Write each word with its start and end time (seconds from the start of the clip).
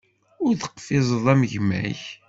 Ur 0.45 0.53
teqfizeḍ 0.61 1.25
am 1.33 1.41
gma-k. 1.51 2.01